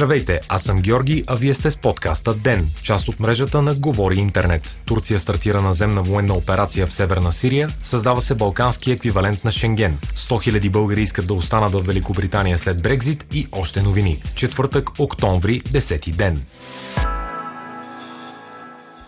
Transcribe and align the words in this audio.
Здравейте, 0.00 0.40
аз 0.48 0.62
съм 0.62 0.80
Георги, 0.80 1.24
а 1.26 1.34
вие 1.34 1.54
сте 1.54 1.70
с 1.70 1.76
подкаста 1.76 2.34
ДЕН, 2.34 2.70
част 2.82 3.08
от 3.08 3.20
мрежата 3.20 3.62
на 3.62 3.74
Говори 3.74 4.14
Интернет. 4.14 4.82
Турция 4.86 5.18
стартира 5.18 5.62
наземна 5.62 6.02
военна 6.02 6.34
операция 6.34 6.86
в 6.86 6.92
Северна 6.92 7.32
Сирия, 7.32 7.68
създава 7.82 8.20
се 8.20 8.34
балкански 8.34 8.92
еквивалент 8.92 9.44
на 9.44 9.50
Шенген. 9.50 9.98
100 10.16 10.58
000 10.58 10.70
българи 10.70 11.02
искат 11.02 11.26
да 11.26 11.34
останат 11.34 11.72
в 11.72 11.86
Великобритания 11.86 12.58
след 12.58 12.82
Брекзит 12.82 13.26
и 13.34 13.46
още 13.52 13.82
новини. 13.82 14.22
Четвъртък, 14.34 14.90
октомври, 14.98 15.60
10 15.60 16.16
ден. 16.16 16.42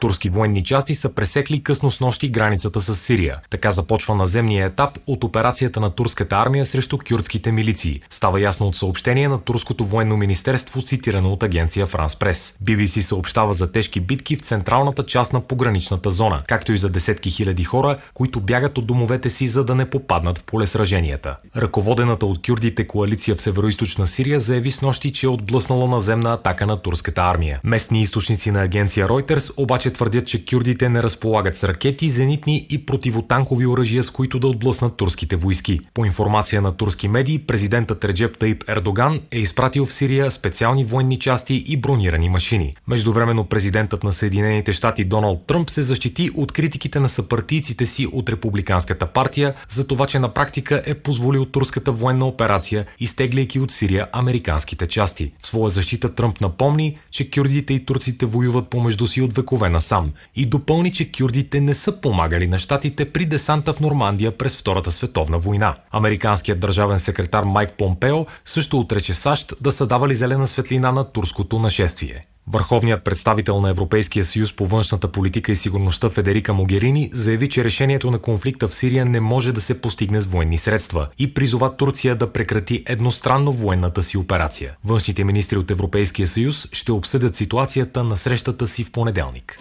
Турски 0.03 0.29
военни 0.29 0.65
части 0.65 0.95
са 0.95 1.09
пресекли 1.09 1.63
късно 1.63 1.91
с 1.91 2.01
нощи 2.01 2.29
границата 2.29 2.81
с 2.81 2.95
Сирия. 2.95 3.41
Така 3.51 3.71
започва 3.71 4.15
наземния 4.15 4.67
етап 4.67 4.99
от 5.07 5.25
операцията 5.25 5.81
на 5.81 5.91
турската 5.91 6.37
армия 6.37 6.67
срещу 6.67 6.99
кюрдските 7.09 7.53
милиции. 7.53 8.01
Става 8.11 8.41
ясно 8.41 8.67
от 8.67 8.77
съобщение 8.77 9.29
на 9.29 9.39
Турското 9.39 9.85
военно 9.85 10.17
министерство, 10.17 10.83
цитирано 10.83 11.33
от 11.33 11.43
агенция 11.43 11.87
Франс 11.87 12.17
Прес. 12.17 12.55
BBC 12.65 13.01
съобщава 13.01 13.53
за 13.53 13.73
тежки 13.73 14.01
битки 14.01 14.37
в 14.37 14.41
централната 14.41 15.03
част 15.07 15.33
на 15.33 15.41
пограничната 15.41 16.11
зона, 16.11 16.43
както 16.49 16.73
и 16.73 16.79
за 16.79 16.89
десетки 16.89 17.31
хиляди 17.31 17.65
хора, 17.65 17.97
които 18.15 18.41
бягат 18.41 18.79
от 18.79 18.87
домовете 18.87 19.31
си, 19.31 19.47
за 19.47 19.65
да 19.65 19.75
не 19.75 19.91
попаднат 19.91 20.39
в 20.39 20.45
поле 20.45 20.67
сраженията. 20.67 21.37
Ръководената 21.57 22.27
от 22.27 22.47
кюрдите 22.47 22.87
коалиция 22.87 23.35
в 23.35 23.43
северо 23.43 23.69
Сирия 24.07 24.41
заяви 24.41 24.71
с 24.71 24.83
нощи, 24.83 25.13
че 25.13 25.27
е 25.27 25.31
отблъснала 25.31 25.89
наземна 25.89 26.33
атака 26.33 26.67
на 26.67 26.77
турската 26.77 27.23
армия. 27.23 27.61
Местни 27.65 28.01
източници 28.01 28.51
на 28.51 28.63
агенция 28.63 29.09
Reuters 29.09 29.53
обаче 29.57 29.92
твърдят, 29.93 30.27
че 30.27 30.45
кюрдите 30.45 30.89
не 30.89 31.03
разполагат 31.03 31.57
с 31.57 31.65
ракети, 31.65 32.09
зенитни 32.09 32.67
и 32.71 32.87
противотанкови 32.87 33.67
оръжия, 33.67 34.05
с 34.05 34.11
които 34.11 34.39
да 34.39 34.49
отблъснат 34.49 34.97
турските 34.97 35.37
войски. 35.37 35.81
По 35.95 36.05
информация 36.05 36.63
на 36.63 36.77
турски 36.77 37.09
медии, 37.09 37.39
президентът 37.39 38.05
Реджеп 38.05 38.39
Таип 38.39 38.65
Ердоган 38.69 39.21
е 39.31 39.39
изпратил 39.39 39.87
в 39.87 39.93
Сирия 39.93 40.31
специални 40.31 40.85
военни 40.85 41.19
части 41.19 41.65
и 41.67 41.77
бронирани 41.77 42.29
машини. 42.29 42.75
Междувременно 42.87 43.45
президентът 43.45 44.05
на 44.05 44.13
Съединените 44.13 44.73
щати 44.73 45.05
Доналд 45.05 45.47
Тръмп 45.47 45.71
се 45.71 45.83
защити 45.83 46.31
от 46.35 46.53
критиките 46.53 47.01
на 47.01 47.09
съпартийците 47.09 47.87
си 47.87 48.07
от 48.13 48.29
Републиканската 48.29 49.07
партия 49.07 49.55
за 49.69 49.87
това, 49.87 50.07
че 50.07 50.19
на 50.19 50.35
практика 50.35 50.83
е 50.87 50.95
позволил 50.95 51.45
турската 51.45 51.93
военна 51.93 52.27
операция, 52.27 52.87
изтегляйки 53.01 53.61
от 53.61 53.73
Сирия 53.73 54.07
американските 54.13 54.87
части. 54.87 55.33
В 55.39 55.47
своя 55.47 55.71
защита 55.71 56.15
Тръмп 56.15 56.41
напомни, 56.41 56.97
че 57.11 57.31
кюрдите 57.31 57.75
и 57.75 57.85
турците 57.85 58.27
воюват 58.27 58.69
помежду 58.69 59.07
си 59.07 59.23
от 59.23 59.37
векове 59.37 59.69
насам 59.83 60.13
и 60.35 60.47
допълни, 60.47 60.93
че 60.93 61.13
кюрдите 61.13 61.61
не 61.61 61.75
са 61.75 62.01
помагали 62.01 62.47
на 62.47 62.59
щатите 62.59 63.13
при 63.13 63.27
десанта 63.27 63.73
в 63.73 63.81
Нормандия 63.81 64.39
през 64.39 64.61
Втората 64.61 64.93
световна 64.93 65.39
война. 65.39 65.75
Американският 65.91 66.61
държавен 66.61 66.99
секретар 66.99 67.45
Майк 67.45 67.73
Помпео 67.79 68.27
също 68.45 68.81
отрече 68.81 69.15
САЩ 69.15 69.55
да 69.61 69.73
са 69.73 69.87
давали 69.87 70.15
зелена 70.15 70.47
светлина 70.47 70.93
на 70.93 71.05
турското 71.05 71.59
нашествие. 71.59 72.23
Върховният 72.47 73.05
представител 73.05 73.61
на 73.61 73.71
Европейския 73.71 74.25
съюз 74.25 74.53
по 74.53 74.67
външната 74.67 75.09
политика 75.09 75.53
и 75.53 75.57
сигурността 75.57 76.09
Федерика 76.09 76.55
Могерини 76.55 77.11
заяви, 77.13 77.49
че 77.49 77.65
решението 77.65 78.11
на 78.11 78.19
конфликта 78.19 78.69
в 78.69 78.75
Сирия 78.75 79.05
не 79.05 79.21
може 79.21 79.53
да 79.53 79.61
се 79.61 79.81
постигне 79.81 80.21
с 80.21 80.27
военни 80.27 80.59
средства 80.59 81.09
и 81.19 81.35
призова 81.35 81.77
Турция 81.77 82.17
да 82.17 82.33
прекрати 82.33 82.83
едностранно 82.87 83.53
военната 83.53 84.03
си 84.03 84.19
операция. 84.19 84.77
Външните 84.85 85.25
министри 85.25 85.59
от 85.59 85.71
Европейския 85.71 86.27
съюз 86.27 86.69
ще 86.73 86.93
обсъдят 86.93 87.37
ситуацията 87.37 88.05
на 88.05 88.17
срещата 88.17 88.67
си 88.67 88.85
в 88.85 88.93
понеделник. 88.93 89.59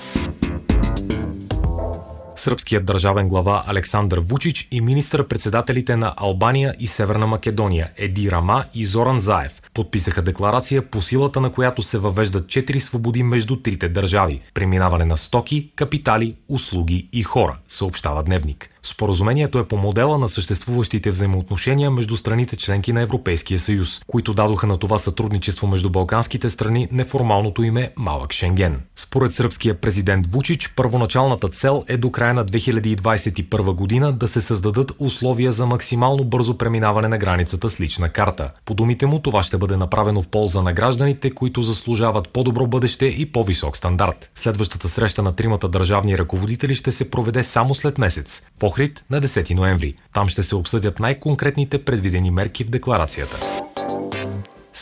Сръбският 2.35 2.85
държавен 2.85 3.27
глава 3.27 3.63
Александър 3.67 4.19
Вучич 4.19 4.67
и 4.71 4.81
министър-председателите 4.81 5.95
на 5.95 6.13
Албания 6.17 6.75
и 6.79 6.87
Северна 6.87 7.27
Македония 7.27 7.91
Еди 7.97 8.31
Рама 8.31 8.65
и 8.73 8.85
Зоран 8.85 9.19
Заев 9.19 9.61
подписаха 9.73 10.21
декларация 10.21 10.89
по 10.89 11.01
силата 11.01 11.41
на 11.41 11.51
която 11.51 11.81
се 11.81 11.97
въвеждат 11.97 12.47
четири 12.47 12.81
свободи 12.81 13.23
между 13.23 13.55
трите 13.55 13.89
държави– 13.89 14.41
преминаване 14.53 15.05
на 15.05 15.17
стоки, 15.17 15.71
капитали, 15.75 16.35
услуги 16.49 17.09
и 17.13 17.23
хора, 17.23 17.57
съобщава 17.67 18.23
Дневник. 18.23 18.69
Споразумението 18.83 19.59
е 19.59 19.67
по 19.67 19.77
модела 19.77 20.17
на 20.17 20.29
съществуващите 20.29 21.11
взаимоотношения 21.11 21.91
между 21.91 22.17
страните 22.17 22.55
членки 22.55 22.93
на 22.93 23.01
Европейския 23.01 23.59
съюз, 23.59 24.01
които 24.07 24.33
дадоха 24.33 24.67
на 24.67 24.77
това 24.77 24.97
сътрудничество 24.97 25.67
между 25.67 25.89
балканските 25.89 26.49
страни 26.49 26.87
неформалното 26.91 27.63
име 27.63 27.91
Малък 27.97 28.33
Шенген. 28.33 28.81
Според 28.95 29.33
сръбския 29.33 29.81
президент 29.81 30.27
Вучич, 30.27 30.73
първоначалната 30.75 31.47
цел 31.47 31.83
е 31.87 31.97
до 31.97 32.11
края 32.11 32.33
на 32.33 32.45
2021 32.45 33.73
година 33.75 34.13
да 34.13 34.27
се 34.27 34.41
създадат 34.41 34.91
условия 34.99 35.51
за 35.51 35.65
максимално 35.65 36.23
бързо 36.23 36.57
преминаване 36.57 37.07
на 37.07 37.17
границата 37.17 37.69
с 37.69 37.81
лична 37.81 38.09
карта. 38.09 38.51
По 38.65 38.73
думите 38.73 39.05
му 39.05 39.19
това 39.19 39.43
ще 39.43 39.57
бъде 39.61 39.77
направено 39.77 40.21
в 40.21 40.27
полза 40.27 40.61
на 40.61 40.73
гражданите, 40.73 41.31
които 41.31 41.61
заслужават 41.61 42.29
по-добро 42.29 42.67
бъдеще 42.67 43.05
и 43.05 43.31
по-висок 43.31 43.77
стандарт. 43.77 44.31
Следващата 44.35 44.89
среща 44.89 45.23
на 45.23 45.35
тримата 45.35 45.69
държавни 45.69 46.17
ръководители 46.17 46.75
ще 46.75 46.91
се 46.91 47.09
проведе 47.09 47.43
само 47.43 47.75
след 47.75 47.97
месец. 47.97 48.43
В 48.59 48.63
Охрид 48.63 49.03
на 49.09 49.21
10 49.21 49.53
ноември. 49.53 49.95
Там 50.13 50.27
ще 50.27 50.43
се 50.43 50.55
обсъдят 50.55 50.99
най-конкретните 50.99 51.85
предвидени 51.85 52.31
мерки 52.31 52.63
в 52.63 52.69
декларацията. 52.69 53.60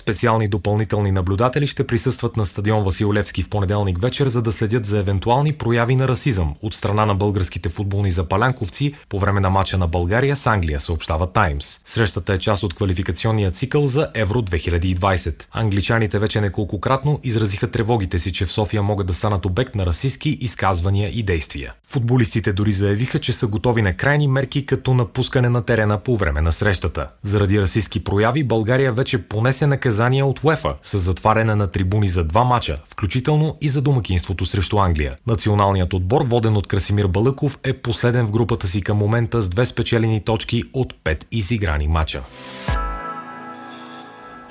Специални 0.09 0.47
допълнителни 0.47 1.11
наблюдатели 1.11 1.67
ще 1.67 1.87
присъстват 1.87 2.37
на 2.37 2.45
стадион 2.45 2.83
Васил 2.83 3.13
Левски 3.13 3.43
в 3.43 3.49
понеделник 3.49 4.01
вечер, 4.01 4.27
за 4.27 4.41
да 4.41 4.51
следят 4.51 4.85
за 4.85 4.99
евентуални 4.99 5.53
прояви 5.53 5.95
на 5.95 6.07
расизъм 6.07 6.55
от 6.61 6.75
страна 6.75 7.05
на 7.05 7.15
българските 7.15 7.69
футболни 7.69 8.11
запалянковци 8.11 8.93
по 9.09 9.19
време 9.19 9.39
на 9.39 9.49
матча 9.49 9.77
на 9.77 9.87
България 9.87 10.35
с 10.35 10.47
Англия, 10.47 10.79
съобщава 10.79 11.27
Таймс. 11.27 11.79
Срещата 11.85 12.33
е 12.33 12.37
част 12.37 12.63
от 12.63 12.73
квалификационния 12.73 13.51
цикъл 13.51 13.87
за 13.87 14.07
Евро 14.13 14.41
2020. 14.41 15.45
Англичаните 15.51 16.19
вече 16.19 16.41
неколкократно 16.41 17.19
изразиха 17.23 17.71
тревогите 17.71 18.19
си, 18.19 18.31
че 18.31 18.45
в 18.45 18.51
София 18.51 18.83
могат 18.83 19.07
да 19.07 19.13
станат 19.13 19.45
обект 19.45 19.75
на 19.75 19.85
расистски 19.85 20.37
изказвания 20.41 21.09
и 21.13 21.23
действия. 21.23 21.73
Футболистите 21.83 22.53
дори 22.53 22.73
заявиха, 22.73 23.19
че 23.19 23.33
са 23.33 23.47
готови 23.47 23.81
на 23.81 23.93
крайни 23.93 24.27
мерки 24.27 24.65
като 24.65 24.93
напускане 24.93 25.49
на 25.49 25.61
терена 25.61 25.97
по 25.97 26.17
време 26.17 26.41
на 26.41 26.51
срещата. 26.51 27.07
Заради 27.23 27.61
расистски 27.61 28.03
прояви 28.03 28.43
България 28.43 28.93
вече 28.93 29.17
понесе 29.21 29.67
наказания 29.99 30.25
от 30.25 30.43
УЕФА 30.43 30.75
с 30.81 30.97
затваряне 30.97 31.55
на 31.55 31.67
трибуни 31.67 32.09
за 32.09 32.23
два 32.23 32.43
мача, 32.43 32.79
включително 32.85 33.57
и 33.61 33.69
за 33.69 33.81
домакинството 33.81 34.45
срещу 34.45 34.77
Англия. 34.77 35.15
Националният 35.27 35.93
отбор, 35.93 36.21
воден 36.25 36.57
от 36.57 36.67
Красимир 36.67 37.07
Балъков, 37.07 37.59
е 37.63 37.73
последен 37.73 38.25
в 38.25 38.31
групата 38.31 38.67
си 38.67 38.81
към 38.81 38.97
момента 38.97 39.41
с 39.41 39.49
две 39.49 39.65
спечелени 39.65 40.23
точки 40.23 40.63
от 40.73 40.93
пет 41.03 41.25
изиграни 41.31 41.87
мача. 41.87 42.21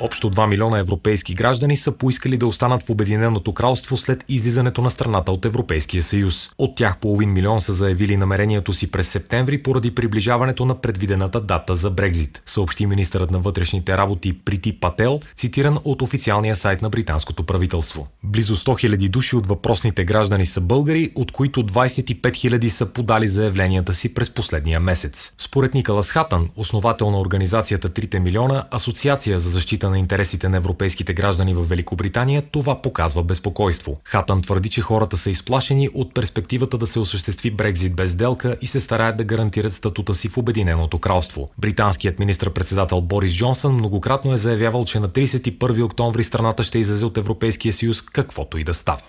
Общо 0.01 0.31
2 0.31 0.47
милиона 0.47 0.79
европейски 0.79 1.35
граждани 1.35 1.77
са 1.77 1.93
поискали 1.93 2.37
да 2.37 2.47
останат 2.47 2.83
в 2.83 2.91
Обединеното 2.91 3.53
кралство 3.53 3.97
след 3.97 4.25
излизането 4.29 4.83
на 4.83 4.91
страната 4.91 5.33
от 5.33 5.45
Европейския 5.45 6.03
съюз. 6.03 6.51
От 6.59 6.77
тях 6.77 6.99
половин 6.99 7.33
милион 7.33 7.61
са 7.61 7.73
заявили 7.73 8.17
намерението 8.17 8.73
си 8.73 8.91
през 8.91 9.09
септември 9.09 9.63
поради 9.63 9.95
приближаването 9.95 10.65
на 10.65 10.81
предвидената 10.81 11.41
дата 11.41 11.75
за 11.75 11.91
Брекзит, 11.91 12.43
съобщи 12.47 12.87
министърът 12.87 13.31
на 13.31 13.39
вътрешните 13.39 13.99
работи 13.99 14.39
Прити 14.39 14.81
Пател, 14.81 15.21
цитиран 15.37 15.79
от 15.85 16.03
официалния 16.03 16.57
сайт 16.57 16.83
на 16.83 16.91
британското 16.91 17.43
правителство. 17.43 18.07
Близо 18.23 18.57
100 18.57 18.89
000 18.89 19.09
души 19.09 19.37
от 19.37 19.47
въпросните 19.47 20.05
граждани 20.05 20.47
са 20.47 20.61
българи, 20.61 21.13
от 21.15 21.33
които 21.33 21.67
25 21.67 22.21
000 22.21 22.69
са 22.69 22.87
подали 22.87 23.29
заявленията 23.29 23.95
си 23.95 24.15
през 24.15 24.31
последния 24.31 24.81
месец. 24.81 25.33
Според 25.39 25.75
Никалас 25.75 26.11
Хатън, 26.11 26.49
основател 26.57 27.11
на 27.11 27.21
организацията 27.21 27.89
3 27.89 28.19
милиона, 28.19 28.65
Асоциация 28.71 29.39
за 29.39 29.51
защита 29.51 29.88
на 29.91 29.99
интересите 29.99 30.49
на 30.49 30.57
европейските 30.57 31.15
граждани 31.15 31.55
в 31.55 31.69
Великобритания, 31.69 32.43
това 32.43 32.83
показва 32.83 33.23
безпокойство. 33.23 33.97
Хатън 34.05 34.43
твърди, 34.43 34.69
че 34.69 34.81
хората 34.81 35.17
са 35.17 35.31
изплашени 35.31 35.89
от 35.95 36.15
перспективата 36.15 36.79
да 36.79 36.87
се 36.87 37.01
осъществи 37.01 37.51
Брекзит 37.51 37.97
без 37.97 38.15
делка 38.15 38.57
и 38.61 38.67
се 38.67 38.81
стараят 38.81 39.17
да 39.17 39.25
гарантират 39.25 39.73
статута 39.73 40.15
си 40.15 40.29
в 40.29 40.39
Обединеното 40.39 40.99
кралство. 40.99 41.51
Британският 41.59 42.19
министр-председател 42.19 43.01
Борис 43.01 43.37
Джонсън 43.37 43.75
многократно 43.75 44.33
е 44.33 44.37
заявявал, 44.37 44.85
че 44.85 45.01
на 45.01 45.09
31 45.09 45.85
октомври 45.85 46.25
страната 46.25 46.65
ще 46.65 46.79
излезе 46.79 47.05
от 47.05 47.17
Европейския 47.17 47.73
съюз, 47.73 48.03
каквото 48.03 48.59
и 48.59 48.65
да 48.65 48.75
става. 48.75 49.01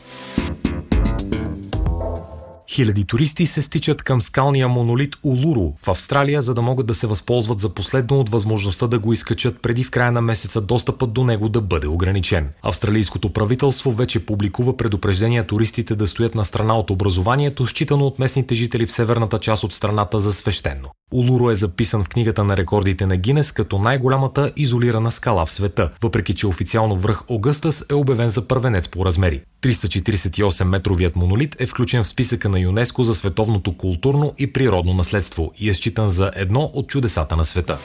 Хиляди 2.71 3.05
туристи 3.05 3.45
се 3.45 3.61
стичат 3.61 4.03
към 4.03 4.21
скалния 4.21 4.67
монолит 4.67 5.15
Улуру 5.23 5.73
в 5.83 5.87
Австралия, 5.87 6.41
за 6.41 6.53
да 6.53 6.61
могат 6.61 6.87
да 6.87 6.93
се 6.93 7.07
възползват 7.07 7.59
за 7.59 7.69
последно 7.69 8.19
от 8.19 8.29
възможността 8.29 8.87
да 8.87 8.99
го 8.99 9.13
изкачат 9.13 9.61
преди 9.61 9.83
в 9.83 9.91
края 9.91 10.11
на 10.11 10.21
месеца 10.21 10.61
достъпът 10.61 11.13
до 11.13 11.23
него 11.23 11.49
да 11.49 11.61
бъде 11.61 11.87
ограничен. 11.87 12.49
Австралийското 12.61 13.33
правителство 13.33 13.91
вече 13.91 14.25
публикува 14.25 14.77
предупреждения 14.77 15.47
туристите 15.47 15.95
да 15.95 16.07
стоят 16.07 16.35
на 16.35 16.45
страна 16.45 16.77
от 16.77 16.89
образованието, 16.89 17.67
считано 17.67 18.05
от 18.05 18.19
местните 18.19 18.55
жители 18.55 18.85
в 18.85 18.91
северната 18.91 19.39
част 19.39 19.63
от 19.63 19.73
страната 19.73 20.19
за 20.19 20.33
свещено. 20.33 20.89
Улуро 21.11 21.51
е 21.51 21.55
записан 21.55 22.03
в 22.03 22.09
книгата 22.09 22.43
на 22.43 22.57
рекордите 22.57 23.05
на 23.05 23.17
Гинес 23.17 23.51
като 23.51 23.79
най-голямата 23.79 24.51
изолирана 24.55 25.11
скала 25.11 25.45
в 25.45 25.51
света, 25.51 25.89
въпреки 26.01 26.33
че 26.33 26.47
официално 26.47 26.95
връх 26.95 27.29
Огъстас 27.29 27.85
е 27.89 27.93
обявен 27.93 28.29
за 28.29 28.47
първенец 28.47 28.89
по 28.89 29.05
размери. 29.05 29.41
348 29.61 30.63
метровият 30.63 31.15
монолит 31.15 31.61
е 31.61 31.65
включен 31.65 32.03
в 32.03 32.07
списъка 32.07 32.49
на 32.49 32.59
ЮНЕСКО 32.59 33.03
за 33.03 33.15
световното 33.15 33.77
културно 33.77 34.33
и 34.37 34.53
природно 34.53 34.93
наследство 34.93 35.51
и 35.59 35.69
е 35.69 35.73
считан 35.73 36.09
за 36.09 36.31
едно 36.35 36.71
от 36.73 36.87
чудесата 36.87 37.35
на 37.35 37.45
света. 37.45 37.77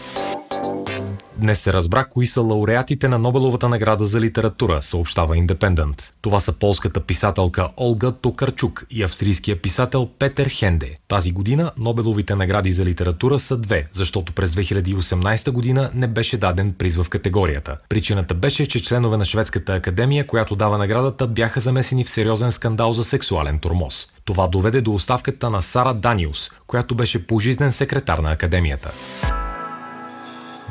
Днес 1.37 1.61
се 1.61 1.73
разбра 1.73 2.05
кои 2.05 2.27
са 2.27 2.41
лауреатите 2.43 3.09
на 3.09 3.19
Нобеловата 3.19 3.69
награда 3.69 4.05
за 4.05 4.21
литература, 4.21 4.83
съобщава 4.83 5.37
Independent. 5.37 6.11
Това 6.23 6.41
са 6.41 6.53
полската 6.53 7.01
писателка 7.01 7.69
Олга 7.77 8.13
Токарчук 8.13 8.87
и 8.91 9.03
австрийския 9.03 9.63
писател 9.63 10.09
Петър 10.19 10.49
Хенде. 10.49 10.95
Тази 11.09 11.33
година 11.33 11.73
Нобеловите 11.79 12.35
награди 12.35 12.71
за 12.71 12.85
литература 12.85 13.41
са 13.41 13.57
две, 13.57 13.87
защото 13.93 14.33
през 14.33 14.55
2018 14.55 15.51
година 15.51 15.91
не 15.95 16.07
беше 16.07 16.37
даден 16.37 16.73
приз 16.73 16.97
в 16.97 17.09
категорията. 17.09 17.77
Причината 17.89 18.35
беше, 18.35 18.67
че 18.67 18.83
членове 18.83 19.17
на 19.17 19.25
Шведската 19.25 19.75
академия, 19.75 20.27
която 20.27 20.57
дава 20.57 20.79
наградата, 20.79 21.27
бяха 21.27 21.61
замесени 21.61 22.05
в 22.05 22.11
сериозен 22.11 22.53
скандал 22.53 22.93
за 22.93 23.05
сексуален 23.05 23.59
тормоз. 23.59 24.09
Това 24.25 24.49
доведе 24.49 24.81
до 24.81 24.95
оставката 24.95 25.51
на 25.51 25.63
Сара 25.63 25.95
Даниус, 25.95 26.51
която 26.67 26.95
беше 26.95 27.27
пожизнен 27.27 27.73
секретар 27.73 28.19
на 28.19 28.33
академията. 28.33 28.93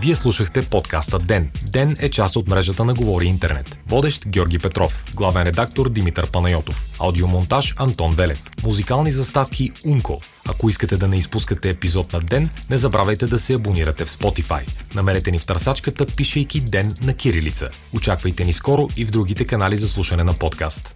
Вие 0.04 0.16
слушахте 0.16 0.62
подкаста 0.62 1.20
Ден. 1.20 1.52
Ден 1.72 1.96
е 2.00 2.10
част 2.10 2.36
от 2.36 2.48
мрежата 2.48 2.86
на 2.86 2.94
Говори 2.94 3.26
Интернет. 3.26 3.78
Водещ 3.88 4.28
Георги 4.28 4.60
Петров. 4.60 5.04
Главен 5.16 5.44
редактор 5.44 5.90
Димитър 5.90 6.32
Панайотов. 6.32 6.86
Аудиомонтаж 7.00 7.76
Антон 7.78 8.12
Велев. 8.12 8.44
Музикални 8.64 9.12
заставки 9.12 9.72
Унко. 9.86 10.22
Ако 10.50 10.70
искате 10.70 10.98
да 10.98 11.08
не 11.08 11.16
изпускате 11.16 11.70
епизод 11.70 12.14
на 12.14 12.20
Ден, 12.20 12.50
не 12.70 12.78
забравяйте 12.78 13.26
да 13.26 13.40
се 13.40 13.54
абонирате 13.54 14.06
в 14.06 14.10
Spotify. 14.10 14.62
Намерете 14.96 15.32
ни 15.32 15.40
в 15.40 15.46
търсачката, 15.46 16.06
пишейки 16.06 16.60
Ден 16.60 16.96
на 17.04 17.14
кирилица. 17.14 17.70
Очаквайте 17.96 18.46
ни 18.46 18.54
скоро 18.54 18.88
и 18.98 19.06
в 19.06 19.12
другите 19.12 19.48
канали 19.48 19.78
за 19.78 19.88
слушане 19.88 20.24
на 20.24 20.34
подкаст. 20.34 20.96